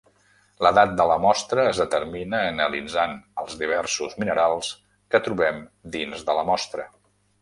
[0.61, 3.13] L"edat de la mostra es determina analitzant
[3.43, 4.73] els diversos minerals
[5.13, 5.61] que trobem
[5.99, 6.89] dins de la mostra.